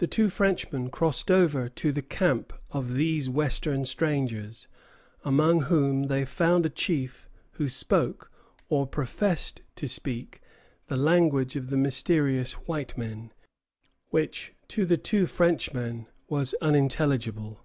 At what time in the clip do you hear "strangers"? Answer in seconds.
3.86-4.68